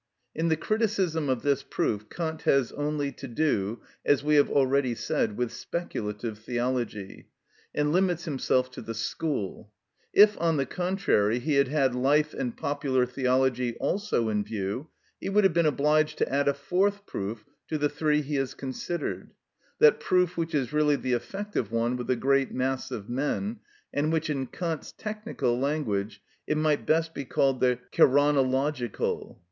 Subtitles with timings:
[0.33, 4.95] In the criticism of this proof Kant has only to do, as we have already
[4.95, 7.29] said, with speculative theology,
[7.75, 9.71] and limits himself to the School.
[10.11, 15.29] If, on the contrary, he had had life and popular theology also in view, he
[15.29, 19.99] would have been obliged to add a fourth proof to the three he has considered—that
[19.99, 23.59] proof which is really the effective one with the great mass of men,
[23.93, 29.37] and which in Kant's technical language might best be called the keraunological.